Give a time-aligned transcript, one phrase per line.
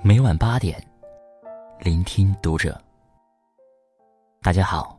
[0.00, 0.80] 每晚八点，
[1.80, 2.80] 聆听读者。
[4.40, 4.96] 大家好，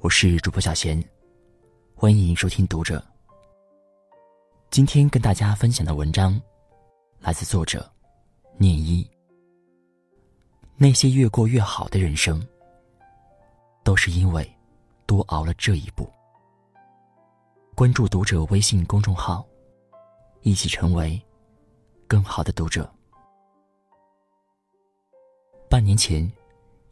[0.00, 1.02] 我是主播小贤，
[1.94, 3.02] 欢迎收听读者。
[4.70, 6.38] 今天跟大家分享的文章，
[7.20, 7.90] 来自作者
[8.58, 9.08] 念一。
[10.76, 12.46] 那些越过越好的人生，
[13.82, 14.48] 都是因为
[15.06, 16.06] 多熬了这一步。
[17.74, 19.44] 关注读者微信公众号，
[20.42, 21.20] 一起成为
[22.06, 22.88] 更好的读者。
[25.88, 26.30] 年前，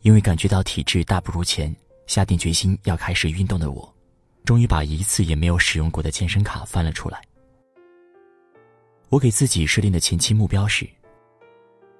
[0.00, 1.74] 因为感觉到体质大不如前，
[2.06, 3.94] 下定决心要开始运动的我，
[4.42, 7.20] 终于把一次也没有使用过的健身卡翻了出来。
[9.10, 10.88] 我给自己设定的前期目标是：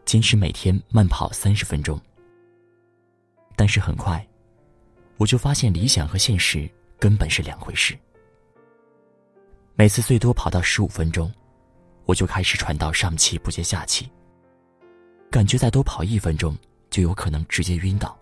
[0.06, 2.00] 坚持每天慢跑三十分钟。
[3.54, 4.26] 但是很快，
[5.18, 6.66] 我就发现理想和现实
[6.98, 7.94] 根本是两回事。
[9.74, 11.30] 每次最多跑到十五分钟，
[12.06, 14.10] 我就开始喘到上气不接下气。
[15.30, 16.56] 感觉再多跑一分钟，
[16.96, 18.18] 就有可能直接晕倒，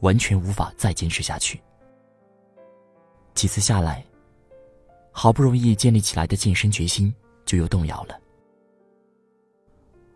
[0.00, 1.58] 完全无法再坚持下去。
[3.32, 4.04] 几次下来，
[5.10, 7.10] 好不容易建立起来的健身决心
[7.46, 8.20] 就又动摇了。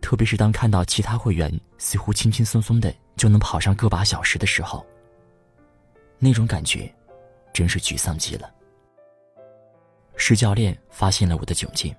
[0.01, 4.85] 特别是当看到其他会员似乎轻轻松松的就能跑上个把小时的时候，
[6.19, 6.93] 那种感觉
[7.51, 8.53] 真是沮丧极了。
[10.15, 11.91] 是教练发现了我的窘境，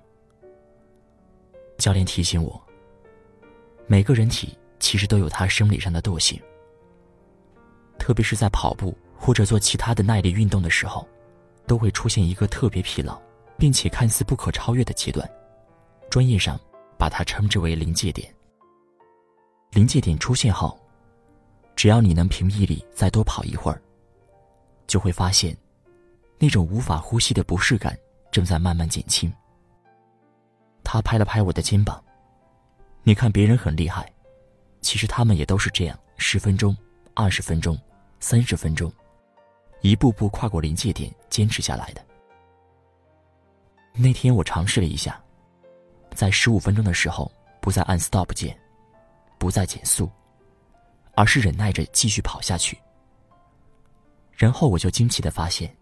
[1.77, 2.65] 教练提醒我。
[3.87, 6.41] 每个人体其实都有他生理上的惰性，
[7.97, 11.07] 特别是在跑步或者做其他的耐力运动的时候，
[11.67, 13.19] 都会出现一个特别疲劳，
[13.57, 15.29] 并且看似不可超越的阶段。
[16.09, 16.59] 专业上
[16.97, 18.33] 把它称之为临界点。
[19.71, 20.79] 临界点出现后，
[21.75, 23.79] 只要你能凭毅力再多跑一会儿，
[24.87, 25.55] 就会发现，
[26.39, 27.95] 那种无法呼吸的不适感
[28.31, 29.31] 正在慢慢减轻。
[30.83, 32.03] 他拍了拍我的肩膀。
[33.03, 34.11] 你看别人很厉害，
[34.81, 36.75] 其实他们也都是这样：十分钟、
[37.13, 37.77] 二十分钟、
[38.19, 38.91] 三十分钟，
[39.81, 42.05] 一步步跨过临界点，坚持下来的。
[43.93, 45.21] 那天我尝试了一下，
[46.13, 48.57] 在十五分钟的时候，不再按 stop 键，
[49.37, 50.09] 不再减速，
[51.15, 52.77] 而是忍耐着继续跑下去。
[54.31, 55.75] 然后我就惊奇的发现，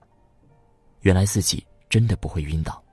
[1.01, 2.83] 原来自己真的不会晕倒。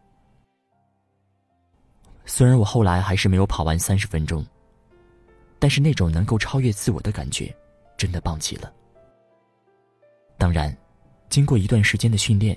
[2.26, 4.44] 虽然我后来还是没有跑完三十分钟，
[5.64, 7.50] 但是那种能够超越自我的感觉，
[7.96, 8.70] 真的棒极了。
[10.36, 10.76] 当然，
[11.30, 12.54] 经过一段时间的训练，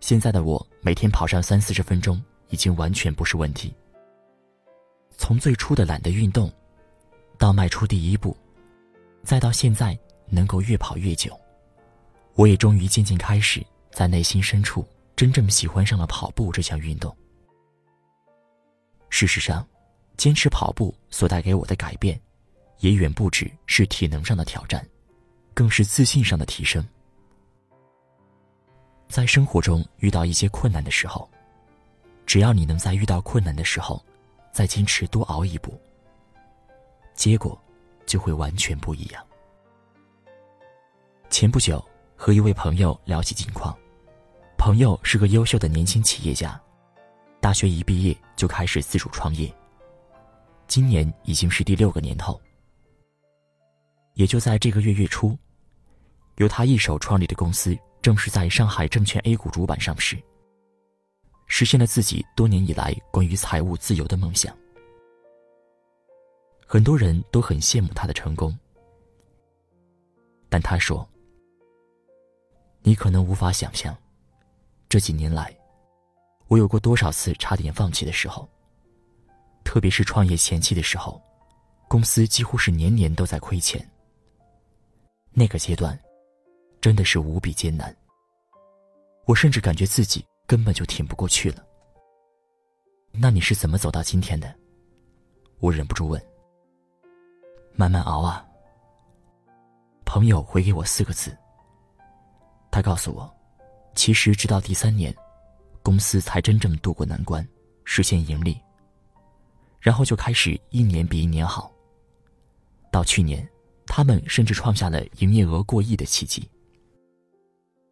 [0.00, 3.72] 现在的我每天跑上三四十分钟已经完全不是问题。
[5.16, 6.52] 从最初的懒得运动，
[7.38, 8.36] 到迈出第一步，
[9.22, 11.38] 再到现在能够越跑越久，
[12.34, 14.84] 我也终于渐渐开始在内心深处
[15.14, 17.16] 真正喜欢上了跑步这项运动。
[19.10, 19.64] 事实上，
[20.16, 22.20] 坚持跑步所带给我的改变，
[22.78, 24.86] 也远不止是体能上的挑战，
[25.52, 26.84] 更是自信上的提升。
[29.08, 31.28] 在生活中遇到一些困难的时候，
[32.26, 34.02] 只要你能在遇到困难的时候，
[34.50, 35.78] 再坚持多熬一步，
[37.14, 37.56] 结果
[38.06, 39.24] 就会完全不一样。
[41.30, 41.84] 前不久
[42.16, 43.76] 和一位朋友聊起近况，
[44.56, 46.60] 朋友是个优秀的年轻企业家。
[47.40, 49.54] 大学一毕业就开始自主创业，
[50.66, 52.40] 今年已经是第六个年头。
[54.14, 55.36] 也就在这个月月初，
[56.36, 60.16] 由他一手创立的公司正式在上海证券 A 股主板上市，
[61.46, 64.56] 实现了自己多年以来关于财务自由的梦想。
[66.66, 68.56] 很多人都很羡慕他的成功，
[70.48, 71.06] 但他说
[72.82, 73.96] ：“你可能无法想象，
[74.88, 75.54] 这几年来。”
[76.46, 78.48] 我有过多少次差点放弃的时候？
[79.64, 81.20] 特别是创业前期的时候，
[81.88, 83.84] 公司几乎是年年都在亏钱。
[85.32, 85.98] 那个阶段，
[86.80, 87.94] 真的是无比艰难。
[89.26, 91.64] 我甚至感觉自己根本就挺不过去了。
[93.10, 94.54] 那你是怎么走到今天的？
[95.58, 96.22] 我忍不住问。
[97.74, 98.46] 慢慢熬啊。
[100.04, 101.36] 朋友回给我四个字。
[102.70, 103.32] 他告诉我，
[103.94, 105.14] 其实直到第三年。
[105.82, 107.46] 公司才真正渡过难关，
[107.84, 108.58] 实现盈利。
[109.84, 111.70] 然后就开始一年比一年好。
[112.90, 113.46] 到去年，
[113.86, 116.48] 他们甚至创下了营业额过亿的奇迹。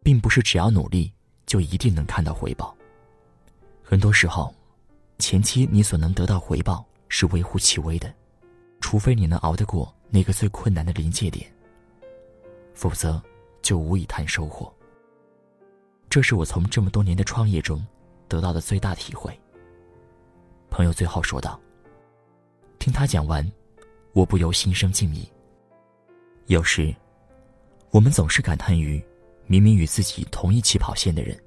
[0.01, 1.11] 并不是只要努力
[1.45, 2.75] 就一定能看到回报。
[3.81, 4.53] 很多时候，
[5.17, 8.13] 前期你所能得到回报是微乎其微的，
[8.81, 11.49] 除非你能熬得过那个最困难的临界点，
[12.73, 13.21] 否则
[13.61, 14.71] 就无以谈收获。
[16.09, 17.83] 这是我从这么多年的创业中
[18.27, 19.39] 得到的最大体会。
[20.69, 21.57] 朋友最后说道
[22.83, 23.49] ：“听他讲完，
[24.11, 25.25] 我不由心生敬意。
[26.47, 26.93] 有时，
[27.91, 29.01] 我们总是感叹于，
[29.47, 31.41] 明明与自己同一起跑线的人，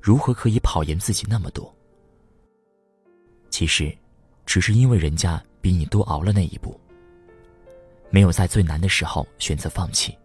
[0.00, 1.74] 如何可以跑赢自己那么多？
[3.50, 3.92] 其实，
[4.44, 6.80] 只是因为人家比你多熬了那一步，
[8.08, 10.16] 没有在最难的时候选择放弃。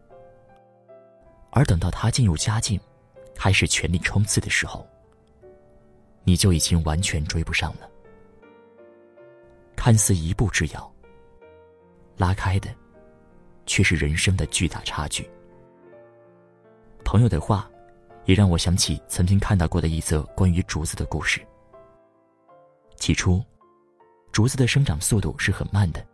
[1.50, 2.79] 而等到他进入佳境，
[3.33, 4.88] 开始全力冲刺的时候，
[6.24, 7.89] 你就已经完全追不上了。
[9.83, 10.93] 看似一步之遥，
[12.15, 12.69] 拉开的
[13.65, 15.27] 却是人生的巨大差距。
[17.03, 17.67] 朋友的话，
[18.25, 21.43] 也让我想起曾经看到过的一则关于竹子的故事。
[22.95, 23.43] 起初，
[24.31, 26.05] 竹子的生长速度是很慢的，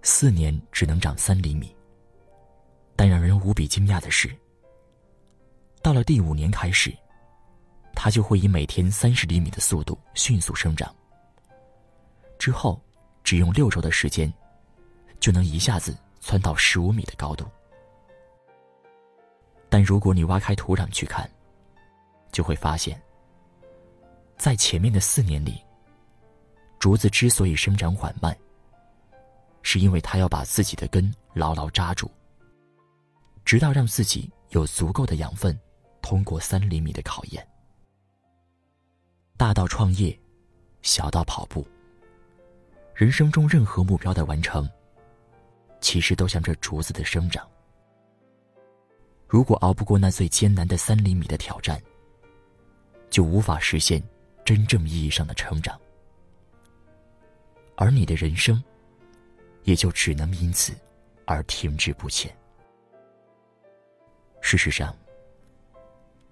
[0.00, 1.76] 四年只能长三厘米。
[2.96, 4.34] 但让人无比惊讶的是，
[5.82, 6.90] 到了第五年开始，
[7.94, 10.90] 它就会以每天三十厘米的速度迅速生长。
[12.40, 12.80] 之后，
[13.22, 14.32] 只用六周的时间，
[15.20, 17.46] 就能一下子窜到十五米的高度。
[19.68, 21.30] 但如果你挖开土壤去看，
[22.32, 22.98] 就会发现，
[24.38, 25.62] 在前面的四年里，
[26.78, 28.34] 竹子之所以生长缓慢，
[29.60, 32.10] 是因为它要把自己的根牢牢扎住，
[33.44, 35.56] 直到让自己有足够的养分，
[36.00, 37.46] 通过三厘米的考验。
[39.36, 40.18] 大到创业，
[40.80, 41.66] 小到跑步。
[43.00, 44.68] 人生中任何目标的完成，
[45.80, 47.48] 其实都像这竹子的生长。
[49.26, 51.82] 如果熬不过那最艰难的三厘米的挑战，
[53.08, 54.06] 就无法实现
[54.44, 55.80] 真正意义上的成长，
[57.74, 58.62] 而你的人生，
[59.62, 60.74] 也就只能因此
[61.24, 62.30] 而停滞不前。
[64.42, 64.94] 事实上，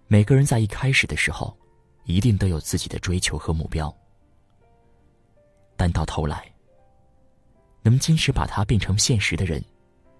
[0.06, 1.56] 每个人在一开始的时候，
[2.04, 3.90] 一定都有自己的追求和目标，
[5.74, 6.46] 但到头来，
[7.88, 9.64] 能坚持把它变成现实的人，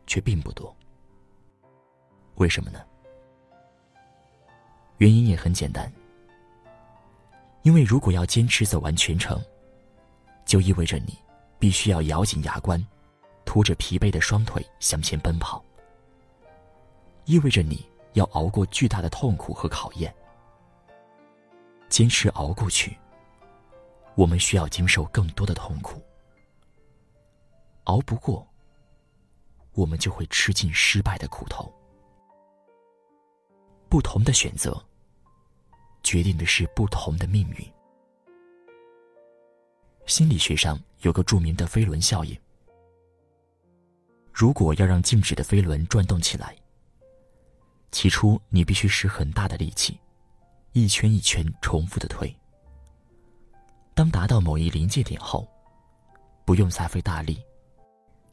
[0.07, 0.75] 却并不多。
[2.37, 2.81] 为什么呢？
[4.97, 5.93] 原因也很简单。
[7.63, 9.39] 因为如果要坚持走完全程，
[10.47, 11.19] 就意味着你
[11.59, 12.83] 必须要咬紧牙关，
[13.45, 15.63] 拖着疲惫的双腿向前奔跑。
[17.27, 20.15] 意味着你要熬过巨大的痛苦和考验。
[21.91, 22.97] 坚持熬过去，
[24.15, 26.03] 我们需要经受更多的痛苦。
[27.89, 28.47] 熬不过，
[29.73, 31.73] 我们就会吃尽失败的苦头。
[33.89, 34.79] 不同的选择，
[36.03, 37.73] 决定的是不同的命运。
[40.05, 42.39] 心理学上有个著名的飞轮效应：
[44.35, 46.55] 如果要让静止的飞轮转动起来，
[47.91, 49.99] 起初你必须使很大的力气，
[50.73, 52.35] 一圈一圈重复的推。
[53.95, 55.49] 当达到某一临界点后，
[56.45, 57.43] 不用再费大力。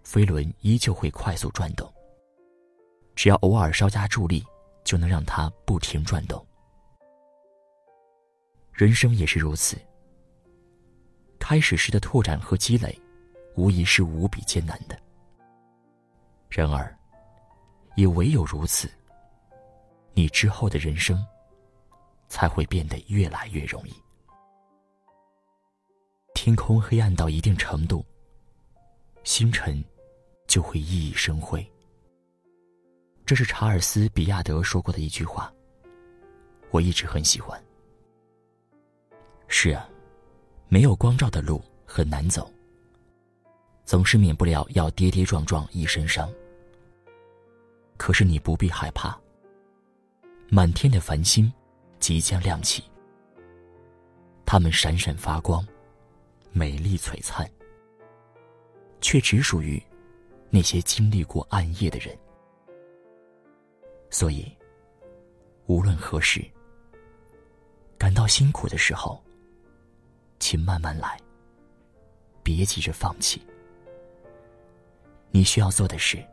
[0.06, 1.92] 飞轮依旧会快速转动，
[3.16, 4.46] 只要偶尔稍加助力，
[4.84, 6.46] 就能让它不停转动。
[8.72, 9.75] 人生也是如此。
[11.40, 12.98] 开始时的拓展和积累，
[13.56, 14.98] 无疑是无比艰难的。
[16.50, 16.96] 然而，
[17.96, 18.88] 也唯有如此，
[20.13, 21.25] 你之后的人生
[22.30, 23.94] 才会变得越来越容易。
[26.35, 28.06] 天空黑暗到一定程度，
[29.24, 29.83] 星辰。
[30.56, 31.69] 就会熠熠生辉。
[33.26, 35.54] 这是查尔斯·比亚德说过的一句话，
[36.71, 37.62] 我一直很喜欢。
[39.50, 39.85] 是啊，
[40.69, 42.50] 没有光照的路很难走，
[43.83, 46.33] 总是免不了要跌跌撞撞一身伤。
[47.97, 49.19] 可是你不必害怕，
[50.47, 51.52] 满天的繁星
[52.00, 52.81] 即将亮起，
[54.45, 55.68] 它们闪闪发光，
[56.54, 57.45] 美丽璀璨，
[59.02, 59.83] 却只属于。
[60.49, 62.18] 那些经历过暗夜的人，
[64.09, 64.49] 所以，
[65.66, 66.44] 无论何时，
[67.97, 69.21] 感到辛苦的时候，
[70.40, 71.19] 请慢慢来，
[72.42, 73.45] 别急着放弃。
[75.31, 76.23] 你需要做的是，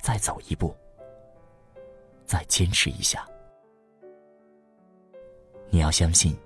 [0.00, 0.72] 再走一步，
[2.24, 3.28] 再坚持一下。
[5.70, 6.36] 你要相信，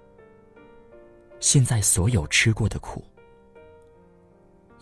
[1.40, 3.04] 现在所有吃过的苦，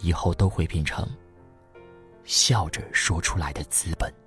[0.03, 1.09] 以后都会变成。
[2.25, 4.22] 笑着说出来的资本。